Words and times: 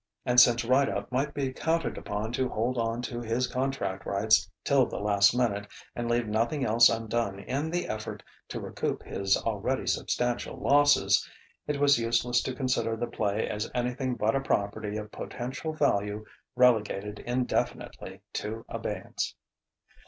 And 0.25 0.39
since 0.39 0.65
Rideout 0.65 1.11
might 1.11 1.31
be 1.31 1.53
counted 1.53 1.95
upon 1.95 2.31
to 2.33 2.49
hold 2.49 2.75
on 2.79 3.03
to 3.03 3.21
his 3.21 3.45
contract 3.45 4.03
rights 4.03 4.49
till 4.63 4.87
the 4.87 4.97
last 4.97 5.35
minute 5.37 5.67
and 5.95 6.09
leave 6.09 6.27
nothing 6.27 6.65
else 6.65 6.89
undone 6.89 7.37
in 7.41 7.69
the 7.69 7.87
effort 7.87 8.23
to 8.47 8.59
recoup 8.59 9.03
his 9.03 9.37
already 9.37 9.85
substantial 9.85 10.57
losses, 10.57 11.29
it 11.67 11.79
was 11.79 11.99
useless 11.99 12.41
to 12.41 12.55
consider 12.55 12.95
the 12.97 13.05
play 13.05 13.47
as 13.47 13.69
anything 13.75 14.15
but 14.15 14.35
a 14.35 14.39
property 14.41 14.97
of 14.97 15.11
potential 15.11 15.71
value 15.71 16.25
relegated 16.55 17.19
indefinitely 17.19 18.21
to 18.33 18.65
abeyance. 18.69 19.35